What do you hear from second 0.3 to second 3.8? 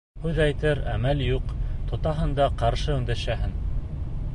әйтер әмәл юҡ, тотаһың да ҡаршы өндәшәһең!